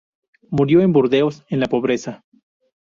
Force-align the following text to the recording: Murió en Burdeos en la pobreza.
Murió 0.49 0.81
en 0.81 0.93
Burdeos 0.93 1.45
en 1.49 1.59
la 1.59 1.67
pobreza. 1.67 2.23